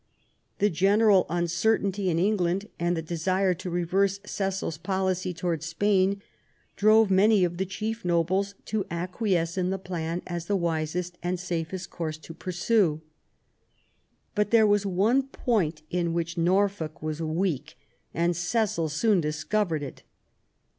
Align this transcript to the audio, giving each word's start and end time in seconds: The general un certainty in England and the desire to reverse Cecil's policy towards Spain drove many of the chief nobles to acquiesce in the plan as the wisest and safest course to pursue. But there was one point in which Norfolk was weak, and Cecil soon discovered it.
The 0.57 0.71
general 0.71 1.27
un 1.29 1.47
certainty 1.47 2.09
in 2.09 2.17
England 2.17 2.67
and 2.79 2.97
the 2.97 3.03
desire 3.03 3.53
to 3.53 3.69
reverse 3.69 4.19
Cecil's 4.25 4.79
policy 4.79 5.31
towards 5.31 5.67
Spain 5.67 6.23
drove 6.75 7.11
many 7.11 7.43
of 7.43 7.57
the 7.57 7.67
chief 7.67 8.03
nobles 8.03 8.55
to 8.65 8.83
acquiesce 8.89 9.59
in 9.59 9.69
the 9.69 9.77
plan 9.77 10.23
as 10.25 10.47
the 10.47 10.55
wisest 10.55 11.19
and 11.21 11.39
safest 11.39 11.91
course 11.91 12.17
to 12.17 12.33
pursue. 12.33 13.01
But 14.33 14.49
there 14.49 14.65
was 14.65 14.87
one 14.87 15.21
point 15.27 15.83
in 15.91 16.13
which 16.13 16.35
Norfolk 16.35 17.03
was 17.03 17.21
weak, 17.21 17.77
and 18.11 18.35
Cecil 18.35 18.89
soon 18.89 19.21
discovered 19.21 19.83
it. 19.83 20.01